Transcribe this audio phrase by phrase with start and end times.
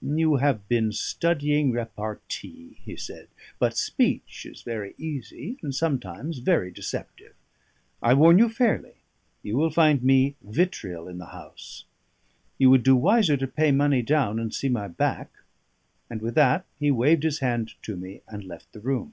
[0.00, 3.28] "You have been studying repartee," he said.
[3.58, 7.34] "But speech is very easy, and sometimes very deceptive.
[8.02, 8.94] I warn you fairly:
[9.42, 11.84] you will find me vitriol in the house.
[12.56, 15.30] You would do wiser to pay money down and see my back."
[16.08, 19.12] And with that he waved his hand to me and left the room.